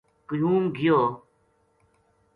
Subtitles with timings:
[0.27, 0.99] قیوم گیو